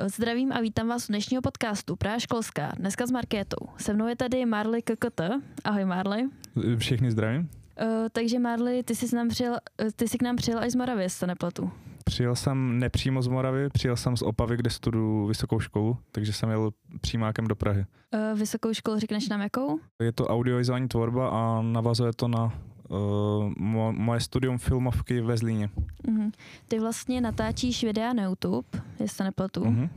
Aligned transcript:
Zdravím 0.00 0.52
a 0.52 0.60
vítám 0.60 0.88
vás 0.88 1.08
u 1.08 1.12
dnešního 1.12 1.42
podcastu 1.42 1.96
Praha 1.96 2.18
školská, 2.18 2.72
dneska 2.76 3.06
s 3.06 3.10
Markétou. 3.10 3.56
Se 3.78 3.94
mnou 3.94 4.06
je 4.06 4.16
tady 4.16 4.46
Marley 4.46 4.82
KKT. 4.82 5.20
Ahoj 5.64 5.84
Marley. 5.84 6.28
Všichni 6.78 7.10
zdravím. 7.10 7.40
Uh, 7.40 7.86
takže 8.12 8.38
Marley, 8.38 8.82
ty 8.82 8.94
jsi, 8.94 9.16
nám 9.16 9.28
přijel, 9.28 9.52
uh, 9.52 9.88
ty 9.96 10.08
jsi 10.08 10.18
k 10.18 10.22
nám 10.22 10.36
přijel 10.36 10.58
až 10.58 10.72
z 10.72 10.74
Moravy, 10.74 11.10
se 11.10 11.26
nepletu. 11.26 11.70
Přijel 12.04 12.34
jsem 12.34 12.78
nepřímo 12.78 13.22
z 13.22 13.28
Moravy, 13.28 13.68
přijel 13.68 13.96
jsem 13.96 14.16
z 14.16 14.22
Opavy, 14.22 14.56
kde 14.56 14.70
studuju 14.70 15.26
vysokou 15.26 15.60
školu, 15.60 15.96
takže 16.12 16.32
jsem 16.32 16.50
jel 16.50 16.70
přímákem 17.00 17.46
do 17.46 17.56
Prahy. 17.56 17.84
Uh, 18.14 18.38
vysokou 18.38 18.74
školu 18.74 18.98
řekneš 18.98 19.28
nám 19.28 19.40
jakou? 19.40 19.78
Je 20.02 20.12
to 20.12 20.26
audiovizuální 20.26 20.88
tvorba 20.88 21.28
a 21.28 21.62
navazuje 21.62 22.12
to 22.16 22.28
na 22.28 22.52
mo- 23.58 23.92
moje 23.92 24.20
studium 24.20 24.58
filmovky 24.58 25.20
ve 25.20 25.36
Zlíně. 25.36 25.70
Uh-huh. 26.08 26.32
Ty 26.68 26.80
vlastně 26.80 27.20
natáčíš 27.20 27.84
videa 27.84 28.12
na 28.12 28.24
YouTube, 28.24 28.68
jestli 29.00 29.16
se 29.16 29.24
nepletu. 29.24 29.60
Uh-huh. 29.60 29.88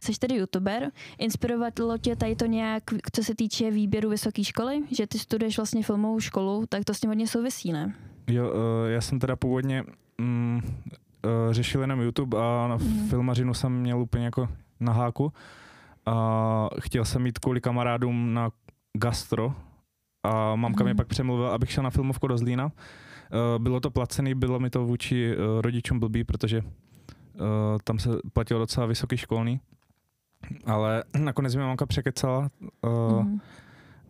Jsi 0.00 0.12
tedy 0.12 0.34
youtuber. 0.34 0.90
Inspirovalo 1.18 1.98
tě 2.00 2.16
tady 2.16 2.36
to 2.36 2.46
nějak, 2.46 2.82
co 3.12 3.22
se 3.22 3.34
týče 3.34 3.70
výběru 3.70 4.10
vysoké 4.10 4.44
školy? 4.44 4.82
Že 4.90 5.06
ty 5.06 5.18
studuješ 5.18 5.56
vlastně 5.56 5.82
filmovou 5.82 6.20
školu, 6.20 6.64
tak 6.68 6.84
to 6.84 6.94
s 6.94 7.00
tím 7.00 7.10
hodně 7.10 7.26
souvisí, 7.26 7.72
ne? 7.72 7.94
Jo, 8.26 8.48
uh, 8.48 8.54
já 8.88 9.00
jsem 9.00 9.18
teda 9.18 9.36
původně 9.36 9.84
mm, 10.18 10.60
uh, 10.64 11.52
řešil 11.52 11.80
jenom 11.80 12.00
YouTube 12.00 12.38
a 12.38 12.68
na 12.68 12.76
mm. 12.76 13.08
filmařinu 13.08 13.54
jsem 13.54 13.72
měl 13.72 14.00
úplně 14.00 14.24
jako 14.24 14.48
na 14.80 14.92
háku. 14.92 15.32
A 16.06 16.68
chtěl 16.80 17.04
jsem 17.04 17.22
mít 17.22 17.38
kvůli 17.38 17.60
kamarádům 17.60 18.34
na 18.34 18.50
gastro 18.98 19.54
a 20.26 20.56
mamka 20.56 20.84
mm. 20.84 20.86
mě 20.86 20.94
pak 20.94 21.06
přemluvila, 21.06 21.54
abych 21.54 21.72
šel 21.72 21.84
na 21.84 21.90
filmovku 21.90 22.26
do 22.26 22.38
Zlína. 22.38 22.64
Uh, 22.64 23.62
bylo 23.62 23.80
to 23.80 23.90
placený, 23.90 24.34
bylo 24.34 24.60
mi 24.60 24.70
to 24.70 24.84
vůči 24.84 25.36
uh, 25.36 25.60
rodičům 25.60 26.00
blbý, 26.00 26.24
protože 26.24 26.60
uh, 26.60 26.68
tam 27.84 27.98
se 27.98 28.10
platilo 28.32 28.60
docela 28.60 28.86
vysoký 28.86 29.16
školný. 29.16 29.60
Ale 30.66 31.04
nakonec 31.18 31.54
mi 31.54 31.62
mamka 31.62 31.86
překecala. 31.86 32.50
Mm. 33.22 33.40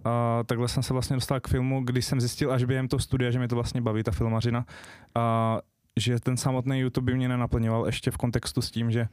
A 0.04 0.42
takhle 0.46 0.68
jsem 0.68 0.82
se 0.82 0.92
vlastně 0.92 1.16
dostal 1.16 1.40
k 1.40 1.48
filmu, 1.48 1.84
když 1.84 2.04
jsem 2.04 2.20
zjistil 2.20 2.52
až 2.52 2.64
během 2.64 2.88
toho 2.88 3.00
studia, 3.00 3.30
že 3.30 3.38
mě 3.38 3.48
to 3.48 3.54
vlastně 3.54 3.80
baví, 3.80 4.02
ta 4.02 4.10
filmařina. 4.10 4.66
A 5.14 5.58
že 5.96 6.20
ten 6.20 6.36
samotný 6.36 6.78
YouTube 6.78 7.12
by 7.12 7.16
mě 7.16 7.28
nenaplňoval 7.28 7.86
ještě 7.86 8.10
v 8.10 8.16
kontextu 8.16 8.62
s 8.62 8.70
tím, 8.70 8.90
že 8.90 9.00
uh, 9.00 9.08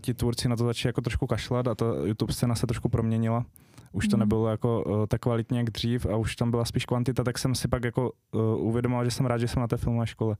ti 0.00 0.14
tvůrci 0.14 0.48
na 0.48 0.56
to 0.56 0.64
začali 0.64 0.88
jako 0.88 1.00
trošku 1.00 1.26
kašlat 1.26 1.68
a 1.68 1.74
ta 1.74 1.84
YouTube 2.04 2.32
scéna 2.32 2.54
se 2.54 2.66
trošku 2.66 2.88
proměnila. 2.88 3.44
Už 3.92 4.08
to 4.08 4.16
mm. 4.16 4.20
nebylo 4.20 4.48
jako 4.48 4.84
uh, 4.84 5.06
tak 5.06 5.20
kvalitně 5.20 5.58
jak 5.58 5.70
dřív 5.70 6.06
a 6.06 6.16
už 6.16 6.36
tam 6.36 6.50
byla 6.50 6.64
spíš 6.64 6.86
kvantita, 6.86 7.24
tak 7.24 7.38
jsem 7.38 7.54
si 7.54 7.68
pak 7.68 7.84
jako 7.84 8.12
uh, 8.32 8.66
uvědomil, 8.66 9.04
že 9.04 9.10
jsem 9.10 9.26
rád, 9.26 9.38
že 9.38 9.48
jsem 9.48 9.60
na 9.60 9.68
té 9.68 9.76
filmové 9.76 10.06
škole. 10.06 10.36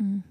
Mm. 0.00 0.22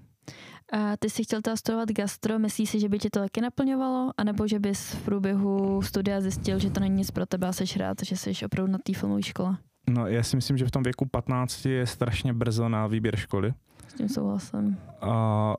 A 0.72 0.96
ty 0.96 1.10
jsi 1.10 1.24
chtěl 1.24 1.42
teda 1.42 1.56
studovat 1.56 1.90
gastro, 1.90 2.38
myslíš 2.38 2.70
si, 2.70 2.80
že 2.80 2.88
by 2.88 2.98
tě 2.98 3.10
to 3.10 3.20
taky 3.20 3.40
naplňovalo? 3.40 4.10
A 4.16 4.24
nebo 4.24 4.48
že 4.48 4.58
bys 4.58 4.94
v 4.94 5.04
průběhu 5.04 5.82
studia 5.82 6.20
zjistil, 6.20 6.58
že 6.58 6.70
to 6.70 6.80
není 6.80 6.96
nic 6.96 7.10
pro 7.10 7.26
tebe 7.26 7.48
a 7.48 7.52
jsi 7.52 7.64
rád, 7.78 7.96
že 8.02 8.16
jsi 8.16 8.46
opravdu 8.46 8.72
na 8.72 8.78
té 8.78 8.92
filmové 8.94 9.22
škole? 9.22 9.56
No, 9.90 10.06
já 10.06 10.22
si 10.22 10.36
myslím, 10.36 10.56
že 10.56 10.66
v 10.66 10.70
tom 10.70 10.82
věku 10.82 11.06
15 11.06 11.66
je 11.66 11.86
strašně 11.86 12.32
brzo 12.32 12.68
na 12.68 12.86
výběr 12.86 13.16
školy. 13.16 13.54
S 13.88 13.94
tím 13.94 14.08
souhlasím. 14.08 14.78
A 15.00 15.54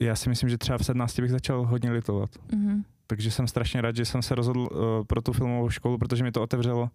já 0.00 0.16
si 0.16 0.28
myslím, 0.28 0.48
že 0.48 0.58
třeba 0.58 0.78
v 0.78 0.84
17 0.84 1.20
bych 1.20 1.30
začal 1.30 1.66
hodně 1.66 1.90
litovat. 1.90 2.30
Mm-hmm. 2.30 2.82
Takže 3.06 3.30
jsem 3.30 3.48
strašně 3.48 3.80
rád, 3.80 3.96
že 3.96 4.04
jsem 4.04 4.22
se 4.22 4.34
rozhodl 4.34 4.60
uh, 4.60 4.68
pro 5.06 5.22
tu 5.22 5.32
filmovou 5.32 5.70
školu, 5.70 5.98
protože 5.98 6.24
mi 6.24 6.32
to 6.32 6.42
otevřelo 6.42 6.90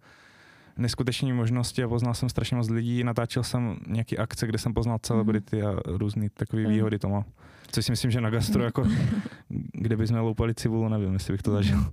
neskutečné 0.78 1.34
možnosti 1.34 1.82
a 1.82 1.88
poznal 1.88 2.14
jsem 2.14 2.28
strašně 2.28 2.56
moc 2.56 2.68
lidí. 2.68 3.04
Natáčel 3.04 3.42
jsem 3.42 3.76
nějaký 3.86 4.18
akce, 4.18 4.46
kde 4.46 4.58
jsem 4.58 4.74
poznal 4.74 4.98
celebrity 5.02 5.62
a 5.62 5.76
různé 5.86 6.28
takové 6.34 6.62
mm. 6.62 6.68
výhody 6.68 6.98
to 6.98 7.08
má. 7.08 7.24
Což 7.66 7.84
si 7.84 7.92
myslím, 7.92 8.10
že 8.10 8.20
na 8.20 8.30
gastro, 8.30 8.64
jako, 8.64 8.84
kde 9.72 9.96
bychom 9.96 10.18
loupali 10.18 10.54
cibulu, 10.54 10.88
nevím, 10.88 11.12
jestli 11.12 11.32
bych 11.32 11.42
to 11.42 11.50
zažil. 11.50 11.92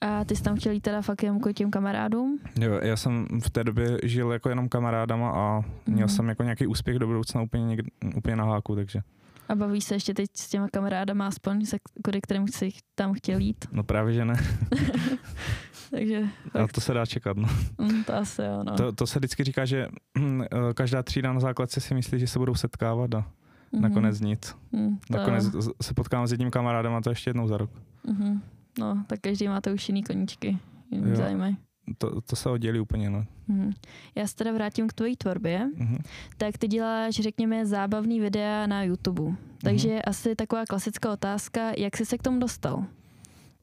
A 0.00 0.24
ty 0.24 0.36
jsi 0.36 0.42
tam 0.42 0.56
chtěl 0.56 0.72
jít 0.72 0.80
teda 0.80 1.02
fakt 1.02 1.22
jenom 1.22 1.40
k 1.40 1.52
těm 1.52 1.70
kamarádům? 1.70 2.38
Jo, 2.60 2.80
já 2.82 2.96
jsem 2.96 3.26
v 3.44 3.50
té 3.50 3.64
době 3.64 3.98
žil 4.02 4.32
jako 4.32 4.48
jenom 4.48 4.68
kamarádama 4.68 5.30
a 5.30 5.62
měl 5.86 6.06
mm. 6.06 6.08
jsem 6.08 6.28
jako 6.28 6.42
nějaký 6.42 6.66
úspěch 6.66 6.98
do 6.98 7.06
budoucna 7.06 7.42
úplně, 7.42 7.64
někde, 7.64 7.88
úplně 8.16 8.36
na 8.36 8.44
háku, 8.44 8.74
takže. 8.74 9.00
A 9.48 9.54
bavíš 9.54 9.84
se 9.84 9.94
ještě 9.94 10.14
teď 10.14 10.30
s 10.36 10.48
těma 10.48 10.68
kamarádama 10.68 11.26
aspoň, 11.26 11.66
se 11.66 11.76
kterým 12.22 12.48
jsi 12.48 12.68
tam 12.94 13.14
chtěl 13.14 13.38
jít? 13.40 13.64
No 13.72 13.82
právě, 13.82 14.14
že 14.14 14.24
ne. 14.24 14.34
Takže, 15.90 16.28
a 16.54 16.68
to 16.74 16.80
se 16.80 16.94
dá 16.94 17.06
čekat, 17.06 17.36
no. 17.36 17.48
Mm, 17.78 18.04
to 18.04 18.14
asi 18.14 18.42
jo, 18.42 18.62
no. 18.64 18.76
To, 18.76 18.92
to 18.92 19.06
se 19.06 19.18
vždycky 19.18 19.44
říká, 19.44 19.64
že 19.64 19.88
mm, 20.18 20.44
každá 20.74 21.02
třída 21.02 21.32
na 21.32 21.40
základce 21.40 21.80
si 21.80 21.94
myslí, 21.94 22.18
že 22.18 22.26
se 22.26 22.38
budou 22.38 22.54
setkávat 22.54 23.14
a 23.14 23.18
mm-hmm. 23.18 23.80
nakonec 23.80 24.20
nic. 24.20 24.56
Mm, 24.72 24.98
nakonec 25.10 25.54
jo. 25.54 25.60
se 25.82 25.94
potkám 25.94 26.26
s 26.26 26.30
jedním 26.30 26.50
kamarádem 26.50 26.94
a 26.94 27.00
to 27.00 27.10
ještě 27.10 27.30
jednou 27.30 27.48
za 27.48 27.56
rok. 27.56 27.70
Mm-hmm. 28.06 28.40
No, 28.78 29.04
tak 29.06 29.20
každý 29.20 29.48
máte 29.48 29.72
už 29.72 29.88
jiný 29.88 30.02
koníčky. 30.02 30.58
Jiný 30.90 31.16
zájmy. 31.16 31.56
To, 31.98 32.20
to 32.20 32.36
se 32.36 32.50
oddělí 32.50 32.80
úplně, 32.80 33.10
no. 33.10 33.24
Mm. 33.48 33.72
Já 34.14 34.26
se 34.26 34.36
teda 34.36 34.52
vrátím 34.52 34.88
k 34.88 34.92
tvojí 34.92 35.16
tvorbě. 35.16 35.68
Mm-hmm. 35.78 35.98
Tak 36.36 36.58
ty 36.58 36.68
děláš, 36.68 37.14
řekněme, 37.14 37.66
zábavný 37.66 38.20
videa 38.20 38.66
na 38.66 38.82
YouTube. 38.82 39.36
Takže 39.62 39.88
mm-hmm. 39.88 40.02
asi 40.06 40.36
taková 40.36 40.64
klasická 40.64 41.12
otázka, 41.12 41.72
jak 41.78 41.96
jsi 41.96 42.06
se 42.06 42.18
k 42.18 42.22
tomu 42.22 42.38
dostal? 42.38 42.84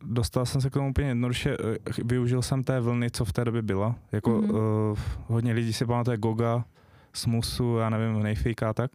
dostal 0.05 0.45
jsem 0.45 0.61
se 0.61 0.69
k 0.69 0.73
tomu 0.73 0.89
úplně 0.89 1.07
jednoduše, 1.07 1.57
eh, 1.59 2.03
využil 2.03 2.41
jsem 2.41 2.63
té 2.63 2.79
vlny, 2.79 3.11
co 3.11 3.25
v 3.25 3.33
té 3.33 3.45
době 3.45 3.61
byla. 3.61 3.95
Jako 4.11 4.41
mm-hmm. 4.41 4.91
uh, 4.91 4.97
hodně 5.27 5.53
lidí 5.53 5.73
si 5.73 5.85
pamatuje 5.85 6.17
Goga, 6.17 6.65
Smusu, 7.13 7.77
já 7.77 7.89
nevím, 7.89 8.23
Nejfejka 8.23 8.69
a 8.69 8.73
tak. 8.73 8.91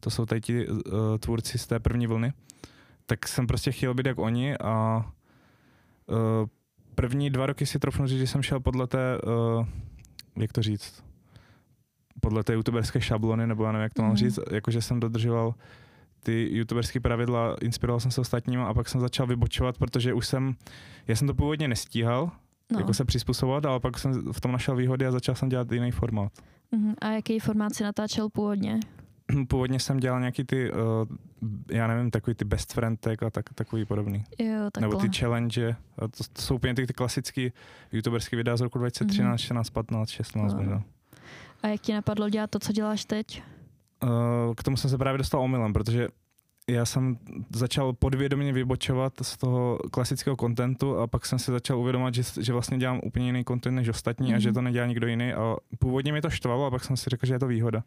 To 0.00 0.10
jsou 0.10 0.26
tady 0.26 0.40
ti 0.40 0.68
uh, 0.68 0.78
tvůrci 1.18 1.58
z 1.58 1.66
té 1.66 1.80
první 1.80 2.06
vlny. 2.06 2.32
Tak 3.06 3.28
jsem 3.28 3.46
prostě 3.46 3.72
chtěl 3.72 3.94
být 3.94 4.06
jak 4.06 4.18
oni 4.18 4.58
a 4.58 5.04
uh, 6.06 6.16
první 6.94 7.30
dva 7.30 7.46
roky 7.46 7.66
si 7.66 7.78
trofnu 7.78 8.06
říct, 8.06 8.18
že 8.18 8.26
jsem 8.26 8.42
šel 8.42 8.60
podle 8.60 8.86
té, 8.86 9.18
uh, 9.58 9.66
jak 10.36 10.52
to 10.52 10.62
říct, 10.62 11.04
podle 12.20 12.44
té 12.44 12.52
youtuberské 12.52 13.00
šablony, 13.00 13.46
nebo 13.46 13.64
já 13.64 13.72
nevím, 13.72 13.82
jak 13.82 13.94
to 13.94 14.02
mám 14.02 14.12
mm-hmm. 14.12 14.16
říct, 14.16 14.38
jakože 14.50 14.82
jsem 14.82 15.00
dodržoval 15.00 15.54
ty 16.22 16.48
youtuberské 16.52 17.00
pravidla, 17.00 17.56
inspiroval 17.60 18.00
jsem 18.00 18.10
se 18.10 18.20
ostatníma 18.20 18.66
a 18.66 18.74
pak 18.74 18.88
jsem 18.88 19.00
začal 19.00 19.26
vybočovat, 19.26 19.78
protože 19.78 20.14
už 20.14 20.26
jsem, 20.26 20.54
já 21.08 21.16
jsem 21.16 21.28
to 21.28 21.34
původně 21.34 21.68
nestíhal, 21.68 22.30
no. 22.72 22.78
jako 22.78 22.94
se 22.94 23.04
přizpůsobovat, 23.04 23.66
ale 23.66 23.80
pak 23.80 23.98
jsem 23.98 24.32
v 24.32 24.40
tom 24.40 24.52
našel 24.52 24.76
výhody 24.76 25.06
a 25.06 25.10
začal 25.10 25.34
jsem 25.34 25.48
dělat 25.48 25.72
jiný 25.72 25.90
formát. 25.90 26.32
Uh-huh. 26.72 26.94
A 27.00 27.10
jaký 27.10 27.38
formát 27.38 27.74
si 27.74 27.82
natáčel 27.82 28.28
původně? 28.28 28.80
Původně 29.48 29.80
jsem 29.80 30.00
dělal 30.00 30.20
nějaký 30.20 30.44
ty, 30.44 30.72
uh, 30.72 30.78
já 31.70 31.86
nevím, 31.86 32.10
takový 32.10 32.34
ty 32.34 32.44
best 32.44 32.72
friend 32.72 33.00
tag 33.00 33.22
a 33.22 33.30
tak, 33.30 33.54
takový 33.54 33.84
podobný. 33.84 34.24
Jo, 34.38 34.70
Nebo 34.80 34.96
ty 34.96 35.08
challenge. 35.18 35.76
A 35.98 36.08
to, 36.08 36.24
to 36.32 36.42
jsou 36.42 36.54
úplně 36.54 36.74
ty, 36.74 36.86
ty 36.86 36.92
klasické 36.92 37.50
youtuberské 37.92 38.36
videa 38.36 38.56
z 38.56 38.60
roku 38.60 38.78
2013, 38.78 39.40
mm-hmm. 39.40 39.44
14, 39.44 39.70
15, 39.70 40.08
16 40.08 40.54
no. 40.54 40.82
A 41.62 41.68
jak 41.68 41.80
ti 41.80 41.92
napadlo 41.92 42.28
dělat 42.28 42.50
to, 42.50 42.58
co 42.58 42.72
děláš 42.72 43.04
teď? 43.04 43.42
Uh, 44.02 44.54
k 44.54 44.62
tomu 44.62 44.76
jsem 44.76 44.90
se 44.90 44.98
právě 44.98 45.18
dostal 45.18 45.40
omylem, 45.40 45.72
protože 45.72 46.08
já 46.68 46.84
jsem 46.84 47.18
začal 47.54 47.92
podvědomě 47.92 48.52
vybočovat 48.52 49.12
z 49.22 49.36
toho 49.36 49.78
klasického 49.90 50.36
kontentu 50.36 50.98
a 50.98 51.06
pak 51.06 51.26
jsem 51.26 51.38
si 51.38 51.50
začal 51.50 51.78
uvědomovat, 51.78 52.14
že, 52.14 52.22
že 52.40 52.52
vlastně 52.52 52.78
dělám 52.78 53.00
úplně 53.04 53.26
jiný 53.26 53.44
content 53.44 53.76
než 53.76 53.88
ostatní 53.88 54.32
mm-hmm. 54.32 54.36
a 54.36 54.38
že 54.38 54.48
mhm. 54.48 54.54
to 54.54 54.62
nedělá 54.62 54.86
nikdo 54.86 55.06
jiný 55.06 55.32
a 55.32 55.56
původně 55.78 56.12
mi 56.12 56.20
to 56.20 56.30
štvalo 56.30 56.66
a 56.66 56.70
pak 56.70 56.84
jsem 56.84 56.96
si 56.96 57.10
řekl, 57.10 57.26
že 57.26 57.34
je 57.34 57.38
to 57.38 57.46
výhoda. 57.46 57.84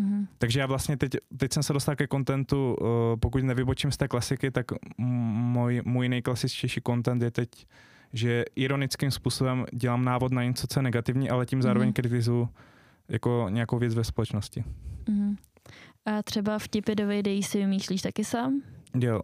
Mm-hmm. 0.00 0.26
Takže 0.38 0.60
já 0.60 0.66
vlastně 0.66 0.96
teď, 0.96 1.10
teď 1.36 1.52
jsem 1.52 1.62
se 1.62 1.72
dostal 1.72 1.96
ke 1.96 2.06
kontentu, 2.06 2.74
uh, 2.80 2.86
pokud 3.20 3.44
nevybočím 3.44 3.90
z 3.90 3.96
té 3.96 4.08
klasiky, 4.08 4.50
tak 4.50 4.66
můj, 4.98 5.82
můj 5.84 6.08
nejklasičtější 6.08 6.80
content 6.86 7.22
je 7.22 7.30
teď, 7.30 7.48
že 8.12 8.44
ironickým 8.56 9.10
způsobem 9.10 9.66
dělám 9.72 10.04
návod 10.04 10.32
na 10.32 10.44
něco, 10.44 10.66
co 10.66 10.78
je 10.78 10.82
negativní, 10.82 11.30
ale 11.30 11.46
tím 11.46 11.62
zároveň 11.62 11.88
mm-hmm. 11.88 11.92
kritizuju 11.92 12.48
jako 13.08 13.46
nějakou 13.50 13.78
věc 13.78 13.94
ve 13.94 14.04
společnosti. 14.04 14.64
Mm-hmm. 15.04 15.36
A 16.06 16.22
třeba 16.22 16.58
vtipy 16.58 16.94
do 16.94 17.06
videí 17.06 17.42
si 17.42 17.58
vymýšlíš 17.58 18.02
taky 18.02 18.24
sám? 18.24 18.62
Jo, 19.00 19.20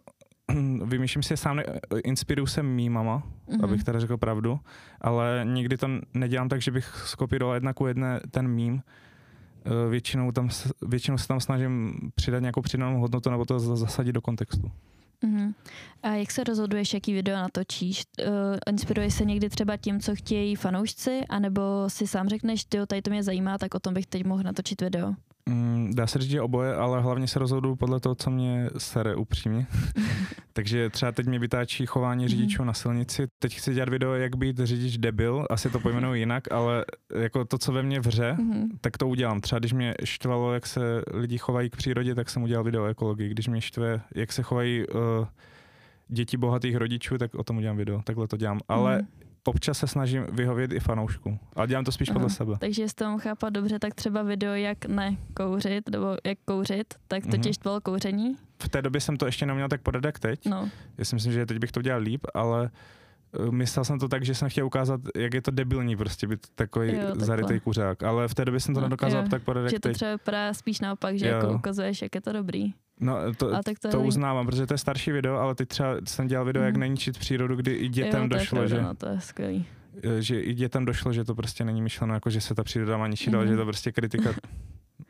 vymýšlím 0.85 1.23
si 1.23 1.33
je 1.33 1.37
sám, 1.37 1.59
inspiruju 2.03 2.47
se 2.47 2.63
mýmama, 2.63 3.23
mm-hmm. 3.47 3.63
abych 3.63 3.83
teda 3.83 3.99
řekl 3.99 4.17
pravdu, 4.17 4.59
ale 5.01 5.41
nikdy 5.43 5.77
to 5.77 5.87
nedělám 6.13 6.49
tak, 6.49 6.61
že 6.61 6.71
bych 6.71 6.85
skopíroval 7.05 7.55
jedna 7.55 7.73
ku 7.73 7.87
jedné 7.87 8.19
ten 8.31 8.47
mím. 8.47 8.81
E, 9.67 9.89
většinou, 9.89 10.31
tam, 10.31 10.49
většinou 10.81 11.17
se 11.17 11.27
tam 11.27 11.39
snažím 11.39 11.99
přidat 12.15 12.39
nějakou 12.39 12.61
přidanou 12.61 12.99
hodnotu 12.99 13.29
nebo 13.29 13.45
to 13.45 13.59
zasadit 13.59 14.11
do 14.11 14.21
kontextu. 14.21 14.71
Uh-huh. 15.23 15.53
A 16.03 16.09
jak 16.09 16.31
se 16.31 16.43
rozhoduješ, 16.43 16.93
jaký 16.93 17.13
video 17.13 17.35
natočíš? 17.35 18.03
Uh, 18.19 18.57
inspiruješ 18.69 19.13
se 19.13 19.25
někdy 19.25 19.49
třeba 19.49 19.77
tím, 19.77 19.99
co 19.99 20.15
chtějí 20.15 20.55
fanoušci, 20.55 21.21
anebo 21.29 21.61
si 21.87 22.07
sám 22.07 22.27
řekneš, 22.29 22.65
ty 22.65 22.77
tady 22.87 23.01
to 23.01 23.09
mě 23.09 23.23
zajímá, 23.23 23.57
tak 23.57 23.75
o 23.75 23.79
tom 23.79 23.93
bych 23.93 24.05
teď 24.05 24.25
mohl 24.25 24.43
natočit 24.43 24.81
video? 24.81 25.13
Mm, 25.47 25.91
dá 25.95 26.07
se 26.07 26.19
říct, 26.19 26.31
že 26.31 26.41
oboje, 26.41 26.75
ale 26.75 27.01
hlavně 27.01 27.27
se 27.27 27.39
rozhoduju 27.39 27.75
podle 27.75 27.99
toho, 27.99 28.15
co 28.15 28.31
mě 28.31 28.69
sere 28.77 29.15
upřímně. 29.15 29.67
Takže 30.53 30.89
třeba 30.89 31.11
teď 31.11 31.27
mě 31.27 31.39
vytáčí 31.39 31.85
chování 31.85 32.23
mhm. 32.23 32.29
řidičů 32.29 32.63
na 32.63 32.73
silnici. 32.73 33.27
Teď 33.39 33.55
chci 33.57 33.73
dělat 33.73 33.89
video, 33.89 34.13
jak 34.13 34.35
být 34.35 34.57
řidič 34.57 34.97
debil, 34.97 35.45
asi 35.49 35.69
to 35.69 35.79
pojmenuju 35.79 36.13
jinak, 36.19 36.51
ale 36.51 36.85
jako 37.15 37.45
to, 37.45 37.57
co 37.57 37.71
ve 37.71 37.83
mně 37.83 37.99
vře, 37.99 38.33
mhm. 38.33 38.69
tak 38.81 38.97
to 38.97 39.07
udělám. 39.07 39.41
Třeba 39.41 39.59
když 39.59 39.73
mě 39.73 39.93
štvalo, 40.03 40.53
jak 40.53 40.67
se 40.67 41.01
lidi 41.13 41.37
chovají 41.37 41.69
k 41.69 41.75
přírodě, 41.75 42.15
tak 42.15 42.29
jsem 42.29 42.43
udělal 42.43 42.63
video 42.63 42.83
o 42.83 42.87
ekologii. 42.87 43.29
Když 43.29 43.47
mě 43.47 43.61
štve, 43.61 44.01
jak 44.15 44.31
se 44.31 44.43
chovají 44.43 44.87
uh, 44.87 45.27
děti 46.07 46.37
bohatých 46.37 46.75
rodičů, 46.75 47.17
tak 47.17 47.35
o 47.35 47.43
tom 47.43 47.57
udělám 47.57 47.77
video, 47.77 48.01
takhle 48.03 48.27
to 48.27 48.37
dělám. 48.37 48.59
Ale 48.67 48.97
mm. 49.01 49.26
Občas 49.47 49.77
se 49.77 49.87
snažím 49.87 50.25
vyhovět 50.31 50.71
i 50.71 50.79
fanouškům. 50.79 51.39
A 51.55 51.65
dělám 51.65 51.85
to 51.85 51.91
spíš 51.91 52.09
Aha. 52.09 52.13
podle 52.13 52.29
sebe. 52.29 52.53
Takže 52.59 52.81
jestli 52.81 53.05
to 53.05 53.17
chápat 53.17 53.49
dobře, 53.49 53.79
tak 53.79 53.95
třeba 53.95 54.23
video, 54.23 54.53
jak 54.53 54.85
nekouřit, 54.85 55.89
nebo 55.89 56.17
jak 56.23 56.37
kouřit, 56.45 56.93
tak 57.07 57.23
to 57.23 57.29
mm-hmm. 57.29 57.53
štvalo 57.53 57.81
kouření? 57.81 58.35
V 58.63 58.69
té 58.69 58.81
době 58.81 59.01
jsem 59.01 59.17
to 59.17 59.25
ještě 59.25 59.45
neměl 59.45 59.67
tak 59.69 59.81
podat 59.81 60.05
jak 60.05 60.19
teď. 60.19 60.45
No. 60.45 60.69
Já 60.97 61.05
si 61.05 61.15
myslím, 61.15 61.33
že 61.33 61.45
teď 61.45 61.57
bych 61.57 61.71
to 61.71 61.81
dělal 61.81 62.01
líp, 62.01 62.25
ale 62.33 62.71
Eh, 63.33 63.51
myslel 63.51 63.85
jsem 63.85 63.99
to 63.99 64.07
tak, 64.07 64.25
že 64.25 64.35
jsem 64.35 64.49
chtěl 64.49 64.65
ukázat, 64.65 65.01
jak 65.15 65.33
je 65.33 65.41
to 65.41 65.51
debilní 65.51 65.97
prostě 65.97 66.27
být 66.27 66.47
takový 66.55 66.95
jo, 66.95 67.01
zarytý 67.15 67.59
kuřák, 67.59 68.03
ale 68.03 68.27
v 68.27 68.35
té 68.35 68.45
době 68.45 68.59
jsem 68.59 68.73
to 68.73 68.81
no, 68.81 68.85
nedokázal 68.87 69.23
jo, 69.23 69.29
tak 69.29 69.43
podat, 69.43 69.69
Že 69.69 69.79
to 69.79 69.93
třeba 69.93 70.11
vypadá 70.11 70.53
spíš 70.53 70.79
naopak, 70.79 71.17
že 71.19 71.27
jo. 71.27 71.35
jako 71.35 71.53
ukazuješ, 71.53 72.01
jak 72.01 72.15
je 72.15 72.21
to 72.21 72.33
dobrý. 72.33 72.73
No, 72.99 73.33
to, 73.37 73.51
tak 73.63 73.79
to, 73.79 73.89
to 73.89 74.01
uznávám, 74.01 74.45
protože 74.45 74.67
to 74.67 74.73
je 74.73 74.77
starší 74.77 75.11
video, 75.11 75.35
ale 75.35 75.55
teď 75.55 75.69
třeba 75.69 75.89
jsem 76.05 76.27
dělal 76.27 76.45
video, 76.45 76.61
mm. 76.61 76.65
jak 76.65 76.73
mhm. 76.73 76.79
neníčit 76.79 77.17
přírodu, 77.17 77.55
kdy 77.55 77.73
i 77.73 77.89
dětem 77.89 78.21
jo, 78.21 78.27
došlo, 78.27 78.55
pravda, 78.57 78.75
že... 78.75 78.81
No, 78.81 78.95
to 78.95 79.07
je 79.07 79.21
skvělý. 79.21 79.65
Eh, 80.03 80.21
že 80.21 80.41
i 80.41 80.53
dětem 80.53 80.85
došlo, 80.85 81.13
že 81.13 81.23
to 81.23 81.35
prostě 81.35 81.65
není 81.65 81.81
myšleno 81.81 82.13
jako, 82.13 82.29
že 82.29 82.41
se 82.41 82.55
ta 82.55 82.63
příroda 82.63 82.97
má 82.97 83.07
ničit, 83.07 83.29
mm. 83.29 83.35
ale 83.35 83.47
že 83.47 83.53
mhm. 83.53 83.59
to 83.59 83.65
prostě 83.65 83.91
kritika 83.91 84.29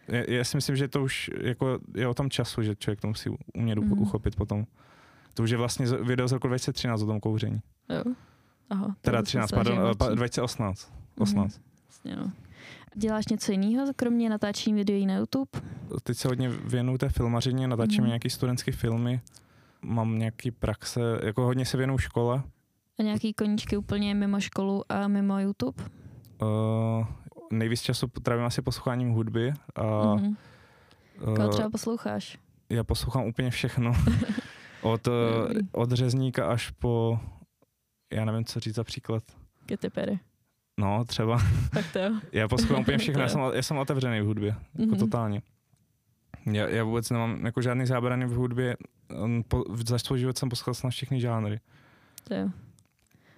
já, 0.07 0.23
já 0.27 0.43
si 0.43 0.57
myslím, 0.57 0.75
že 0.75 0.87
to 0.87 1.03
už 1.03 1.31
jako 1.41 1.79
je 1.95 2.07
o 2.07 2.13
tom 2.13 2.29
času, 2.29 2.61
že 2.61 2.75
člověk 2.75 3.01
to 3.01 3.07
musí 3.07 3.29
umět 3.53 3.79
mm. 3.79 4.01
uchopit 4.01 4.35
potom. 4.35 4.65
To 5.33 5.43
už 5.43 5.49
je 5.49 5.57
vlastně 5.57 5.85
video 5.85 6.27
z 6.27 6.31
roku 6.31 6.47
2013 6.47 7.01
o 7.01 7.05
tom 7.05 7.19
kouření. 7.19 7.59
Jo. 7.89 8.03
Aha, 8.69 8.95
teda 9.01 9.21
13, 9.21 9.51
pardon, 9.51 9.79
2018. 10.13 10.93
18. 11.17 11.57
Mm, 11.57 11.63
vlastně, 11.87 12.15
no. 12.15 12.31
Děláš 12.99 13.27
něco 13.27 13.51
jiného, 13.51 13.85
kromě 13.95 14.29
natáčení 14.29 14.75
videí 14.75 15.05
na 15.05 15.15
YouTube? 15.15 15.59
Teď 16.03 16.17
se 16.17 16.27
hodně 16.27 16.49
věnuju 16.49 16.97
té 16.97 17.09
filmařině, 17.09 17.67
natáčím 17.67 18.03
mm. 18.03 18.07
nějaký 18.07 18.29
studentské 18.29 18.71
filmy, 18.71 19.21
mám 19.81 20.19
nějaký 20.19 20.51
praxe, 20.51 21.01
jako 21.23 21.45
hodně 21.45 21.65
se 21.65 21.77
věnuju 21.77 21.97
škole. 21.97 22.43
A 22.99 23.03
nějaký 23.03 23.33
koníčky 23.33 23.77
úplně 23.77 24.15
mimo 24.15 24.39
školu 24.39 24.83
a 24.89 25.07
mimo 25.07 25.39
YouTube? 25.39 25.83
Uh, 26.41 27.05
nejvíc 27.51 27.81
času 27.81 28.07
trávím 28.07 28.45
asi 28.45 28.61
posloucháním 28.61 29.11
hudby. 29.11 29.53
A, 29.75 29.83
mm-hmm. 29.83 30.35
Koho 31.35 31.49
třeba 31.49 31.69
posloucháš? 31.69 32.37
Já 32.69 32.83
poslouchám 32.83 33.25
úplně 33.25 33.49
všechno. 33.49 33.93
od, 34.81 35.07
od 35.71 35.91
řezníka 35.91 36.47
až 36.47 36.69
po 36.69 37.19
já 38.13 38.25
nevím, 38.25 38.45
co 38.45 38.59
říct 38.59 38.75
za 38.75 38.83
příklad. 38.83 39.23
Katy 39.65 39.89
Perry. 39.89 40.19
No, 40.77 41.05
třeba. 41.05 41.41
Tak 41.71 41.85
to 41.93 41.99
jo. 41.99 42.11
já 42.31 42.47
poslouchám 42.47 42.81
úplně 42.81 42.97
všechno, 42.97 43.21
já 43.21 43.29
jsem, 43.29 43.41
já 43.53 43.61
jsem 43.61 43.77
otevřený 43.77 44.21
v 44.21 44.25
hudbě, 44.25 44.55
jako 44.75 44.95
mm-hmm. 44.95 44.99
totálně. 44.99 45.41
Já, 46.45 46.67
já 46.67 46.83
vůbec 46.83 47.09
nemám 47.09 47.45
jako 47.45 47.61
žádný 47.61 47.85
zábrany 47.85 48.25
v 48.25 48.31
hudbě, 48.31 48.77
po, 49.47 49.63
za 49.87 49.99
svůj 49.99 50.19
život 50.19 50.37
jsem 50.37 50.49
poslouchal 50.49 50.73
na 50.83 50.89
všechny 50.89 51.21
žánry. 51.21 51.59
To 52.23 52.33
jo. 52.33 52.49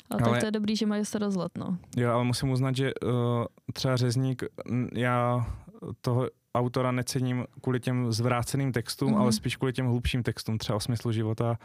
Ale, 0.10 0.22
ale 0.22 0.32
tak 0.32 0.40
to 0.40 0.46
je 0.46 0.52
dobrý, 0.52 0.76
že 0.76 0.86
mají 0.86 1.06
se 1.06 1.20
rozlet, 1.20 1.58
no. 1.58 1.78
Jo, 1.98 2.12
ale 2.12 2.24
musím 2.24 2.50
uznat, 2.50 2.76
že 2.76 2.94
uh, 2.94 3.12
třeba 3.74 3.98
Řezník, 3.98 4.44
já 4.94 5.48
toho 6.02 6.28
autora 6.56 6.92
necením 6.92 7.46
kvůli 7.62 7.80
těm 7.80 8.12
zvráceným 8.12 8.72
textům, 8.72 9.14
mm-hmm. 9.14 9.20
ale 9.20 9.32
spíš 9.32 9.56
kvůli 9.56 9.74
těm 9.74 9.86
hlubším 9.86 10.24
textům, 10.24 10.58
třeba 10.58 10.76
o 10.76 10.80
smyslu 10.80 11.12
života, 11.12 11.60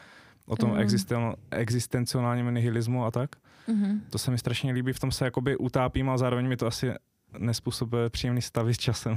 o 0.47 0.57
tom 0.57 0.71
mm. 0.71 0.79
existen, 0.79 1.35
existenciálním 1.51 2.55
nihilismu 2.55 3.05
a 3.05 3.11
tak. 3.11 3.31
Mm-hmm. 3.69 4.01
To 4.11 4.19
se 4.19 4.31
mi 4.31 4.39
strašně 4.39 4.73
líbí, 4.73 4.93
v 4.93 5.01
tom 5.01 5.13
se 5.13 5.25
jakoby 5.25 5.57
utápím, 5.57 6.09
ale 6.09 6.19
zároveň 6.19 6.49
mi 6.49 6.57
to 6.57 6.67
asi 6.67 6.93
nespůsobuje 7.39 8.11
příjemný 8.11 8.43
stavy 8.43 8.75
s 8.75 8.79
časem. 8.79 9.17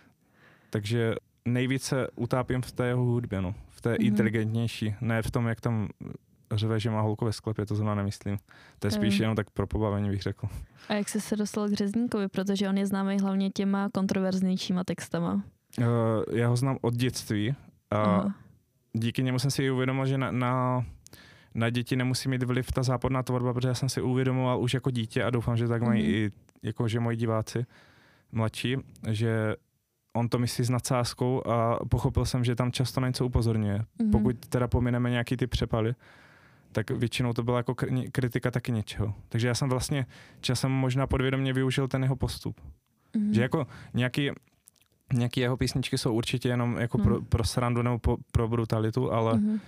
Takže 0.70 1.14
nejvíce 1.44 2.08
utápím 2.16 2.62
v 2.62 2.72
té 2.72 2.86
jeho 2.86 3.04
hudbě, 3.04 3.40
no. 3.40 3.54
v 3.68 3.80
té 3.80 3.92
mm-hmm. 3.92 4.06
inteligentnější, 4.06 4.94
ne 5.00 5.22
v 5.22 5.30
tom, 5.30 5.46
jak 5.46 5.60
tam 5.60 5.88
řve, 6.52 6.80
že 6.80 6.90
má 6.90 7.00
holku 7.00 7.24
ve 7.24 7.32
sklepě, 7.32 7.66
to 7.66 7.74
zrovna 7.74 7.94
nemyslím. 7.94 8.38
To 8.78 8.86
je 8.86 8.90
spíš 8.90 9.18
mm. 9.18 9.22
jenom 9.22 9.36
tak 9.36 9.50
pro 9.50 9.66
pobavení, 9.66 10.10
bych 10.10 10.22
řekl. 10.22 10.48
A 10.88 10.94
jak 10.94 11.08
jsi 11.08 11.20
se 11.20 11.36
dostal 11.36 11.68
k 11.68 11.72
Řezníkovi, 11.72 12.28
protože 12.28 12.68
on 12.68 12.78
je 12.78 12.86
známý 12.86 13.18
hlavně 13.18 13.50
těma 13.50 13.88
kontroverznějšíma 13.94 14.84
textama? 14.84 15.42
Uh, 15.78 15.84
já 16.32 16.48
ho 16.48 16.56
znám 16.56 16.78
od 16.80 16.94
dětství 16.94 17.54
a 17.90 18.02
Aha 18.02 18.34
díky 18.92 19.22
němu 19.22 19.38
jsem 19.38 19.50
si 19.50 19.70
uvědomil, 19.70 20.06
že 20.06 20.18
na, 20.18 20.30
na, 20.30 20.84
na 21.60 21.70
děti 21.70 21.96
nemusí 21.96 22.28
mít 22.28 22.42
vliv 22.42 22.72
ta 22.72 22.82
západná 22.82 23.22
tvorba, 23.22 23.52
protože 23.52 23.68
já 23.68 23.74
jsem 23.74 23.88
si 23.88 24.00
uvědomoval 24.00 24.60
už 24.60 24.74
jako 24.74 24.90
dítě 24.90 25.24
a 25.24 25.30
doufám, 25.30 25.56
že 25.56 25.68
tak 25.68 25.82
mají 25.82 26.02
mm-hmm. 26.02 26.14
i 26.14 26.30
jako, 26.62 26.88
že 26.88 27.00
moji 27.00 27.16
diváci 27.16 27.66
mladší, 28.32 28.76
že 29.10 29.54
on 30.12 30.28
to 30.28 30.38
myslí 30.38 30.64
s 30.64 30.70
nadsázkou 30.70 31.46
a 31.46 31.78
pochopil 31.88 32.24
jsem, 32.24 32.44
že 32.44 32.54
tam 32.54 32.72
často 32.72 33.00
na 33.00 33.08
něco 33.08 33.26
upozorňuje. 33.26 33.78
Mm-hmm. 33.78 34.10
Pokud 34.10 34.36
teda 34.48 34.68
pomineme 34.68 35.10
nějaký 35.10 35.36
ty 35.36 35.46
přepaly, 35.46 35.94
tak 36.72 36.90
většinou 36.90 37.32
to 37.32 37.42
byla 37.42 37.56
jako 37.56 37.74
kritika 38.12 38.50
taky 38.50 38.72
něčeho. 38.72 39.14
Takže 39.28 39.48
já 39.48 39.54
jsem 39.54 39.68
vlastně 39.68 40.06
časem 40.40 40.70
možná 40.70 41.06
podvědomě 41.06 41.52
využil 41.52 41.88
ten 41.88 42.02
jeho 42.02 42.16
postup. 42.16 42.60
Mm-hmm. 42.60 43.30
Že 43.30 43.42
jako 43.42 43.66
nějaký 43.94 44.30
nějaké 45.12 45.40
jeho 45.40 45.56
písničky 45.56 45.98
jsou 45.98 46.14
určitě 46.14 46.48
jenom 46.48 46.78
jako 46.78 46.98
hmm. 46.98 47.04
pro, 47.04 47.22
pro 47.22 47.44
srandu 47.44 47.82
nebo 47.82 47.98
po, 47.98 48.16
pro 48.32 48.48
brutalitu, 48.48 49.12
ale 49.12 49.32
hmm. 49.32 49.60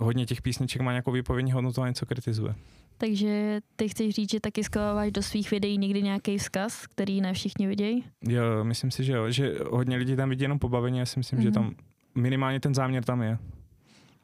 Hodně 0.00 0.26
těch 0.26 0.42
písniček 0.42 0.82
má 0.82 0.92
nějakou 0.92 1.12
výpovědní 1.12 1.52
hodnotu 1.52 1.82
a 1.82 1.88
něco 1.88 2.06
kritizuje. 2.06 2.54
Takže 2.98 3.60
ty 3.76 3.88
chceš 3.88 4.14
říct, 4.14 4.30
že 4.30 4.40
taky 4.40 4.64
schováváš 4.64 5.12
do 5.12 5.22
svých 5.22 5.50
videí 5.50 5.78
někdy 5.78 6.02
nějaký 6.02 6.38
vzkaz, 6.38 6.86
který 6.86 7.20
ne 7.20 7.32
všichni 7.32 7.66
vidějí? 7.66 8.04
Jo, 8.28 8.64
myslím 8.64 8.90
si, 8.90 9.04
že 9.04 9.12
jo, 9.12 9.30
že 9.30 9.54
hodně 9.70 9.96
lidí 9.96 10.16
tam 10.16 10.28
vidí 10.28 10.42
jenom 10.42 10.58
pobavení, 10.58 10.98
já 10.98 11.06
si 11.06 11.18
myslím, 11.18 11.38
mm-hmm. 11.38 11.42
že 11.42 11.50
tam 11.50 11.74
minimálně 12.14 12.60
ten 12.60 12.74
záměr 12.74 13.04
tam 13.04 13.22
je. 13.22 13.38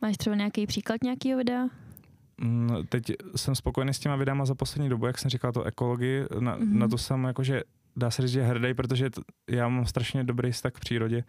Máš 0.02 0.16
třeba 0.16 0.36
nějaký 0.36 0.66
příklad 0.66 1.02
nějakého 1.04 1.38
videa? 1.38 1.68
Mm, 2.38 2.70
teď 2.88 3.12
jsem 3.36 3.54
spokojený 3.54 3.94
s 3.94 3.98
těma 3.98 4.16
videama 4.16 4.44
za 4.44 4.54
poslední 4.54 4.88
dobu, 4.88 5.06
jak 5.06 5.18
jsem 5.18 5.30
říkal, 5.30 5.52
to 5.52 5.64
ekologii, 5.64 6.24
na, 6.40 6.58
mm-hmm. 6.58 6.72
na 6.72 6.88
to 6.88 6.98
jsem 6.98 7.24
jakože 7.24 7.62
dá 7.96 8.10
se 8.10 8.22
říct, 8.22 8.30
že 8.30 8.42
hrdý, 8.42 8.74
protože 8.74 9.10
to, 9.10 9.22
já 9.50 9.68
mám 9.68 9.86
strašně 9.86 10.24
dobrý 10.24 10.52
vztah 10.52 10.72
k 10.72 10.80
přírodě 10.80 11.24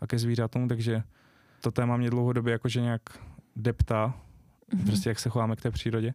a 0.00 0.06
ke 0.06 0.18
zvířatům, 0.18 0.68
takže 0.68 1.02
to 1.60 1.70
téma 1.70 1.96
mě 1.96 2.10
dlouhodobě 2.10 2.52
jakože 2.52 2.80
nějak 2.80 3.02
deptá, 3.56 4.20
mm-hmm. 4.72 4.86
prostě 4.86 5.08
jak 5.08 5.18
se 5.18 5.28
chováme 5.28 5.56
k 5.56 5.60
té 5.60 5.70
přírodě. 5.70 6.14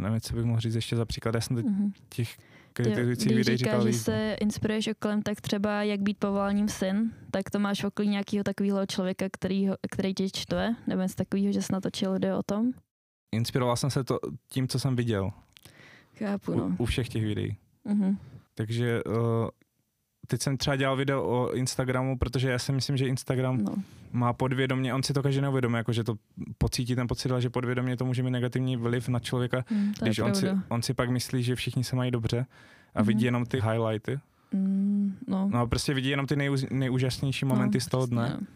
Nevím, 0.00 0.20
co 0.20 0.34
bych 0.34 0.44
mohl 0.44 0.60
říct 0.60 0.74
ještě 0.74 0.96
za 0.96 1.04
příklad, 1.04 1.34
já 1.34 1.40
jsem 1.40 1.56
teď 1.56 1.66
mm-hmm. 1.66 1.92
těch 2.08 2.38
kritizujících 2.72 3.34
videí 3.36 3.56
říkal 3.56 3.86
že 3.86 3.92
se 3.92 4.36
inspiruješ 4.40 4.88
okolem, 4.88 5.22
tak 5.22 5.40
třeba 5.40 5.82
jak 5.82 6.00
být 6.00 6.18
povoláním 6.18 6.68
syn, 6.68 7.12
tak 7.30 7.50
to 7.50 7.58
máš 7.58 7.84
okolí 7.84 8.08
nějakého 8.08 8.44
takového 8.44 8.86
člověka, 8.86 9.26
který, 9.32 9.68
který 9.90 10.14
tě 10.14 10.30
čtve, 10.30 10.74
nebo 10.86 11.02
něco 11.02 11.14
takového, 11.14 11.52
že 11.52 11.62
jsi 11.62 11.72
natočil 11.72 12.12
video 12.12 12.38
o 12.38 12.42
tom? 12.42 12.72
Inspiroval 13.34 13.76
jsem 13.76 13.90
se 13.90 14.04
to 14.04 14.18
tím, 14.48 14.68
co 14.68 14.78
jsem 14.78 14.96
viděl. 14.96 15.30
Chápu, 16.14 16.54
no. 16.54 16.64
U, 16.78 16.82
u 16.82 16.84
všech 16.86 17.08
těch 17.08 17.24
videí. 17.24 17.56
Mm-hmm. 17.86 18.16
Takže 18.54 19.04
uh, 19.04 19.14
teď 20.30 20.42
jsem 20.42 20.56
třeba 20.56 20.76
dělal 20.76 20.96
video 20.96 21.22
o 21.22 21.52
Instagramu, 21.52 22.18
protože 22.18 22.50
já 22.50 22.58
si 22.58 22.72
myslím, 22.72 22.96
že 22.96 23.06
Instagram 23.06 23.58
no. 23.64 23.74
má 24.12 24.32
podvědomě, 24.32 24.94
on 24.94 25.02
si 25.02 25.12
to 25.12 25.22
každý 25.22 25.40
neuvědomí, 25.40 25.76
jako 25.76 25.92
že 25.92 26.04
to 26.04 26.14
pocítí 26.58 26.94
ten 26.94 27.06
pocit, 27.06 27.30
že 27.38 27.50
podvědomě 27.50 27.96
to 27.96 28.04
může 28.04 28.22
mít 28.22 28.30
negativní 28.30 28.76
vliv 28.76 29.08
na 29.08 29.18
člověka, 29.18 29.64
mm, 29.70 29.92
když 30.02 30.18
on 30.18 30.34
si, 30.34 30.46
on 30.68 30.82
si 30.82 30.94
pak 30.94 31.10
myslí, 31.10 31.42
že 31.42 31.54
všichni 31.54 31.84
se 31.84 31.96
mají 31.96 32.10
dobře 32.10 32.46
a 32.94 33.02
mm. 33.02 33.06
vidí 33.06 33.24
jenom 33.24 33.46
ty 33.46 33.60
highlighty. 33.60 34.18
Mm, 34.52 35.16
no. 35.26 35.48
no 35.52 35.60
a 35.60 35.66
prostě 35.66 35.94
vidí 35.94 36.08
jenom 36.08 36.26
ty 36.26 36.36
nejúž, 36.36 36.66
nejúžasnější 36.70 37.44
momenty 37.44 37.76
no, 37.76 37.80
z 37.80 37.86
toho 37.86 38.06
dne. 38.06 38.36
No 38.40 38.46